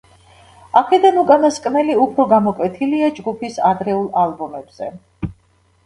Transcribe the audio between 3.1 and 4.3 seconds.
ჯგუფის ადრეულ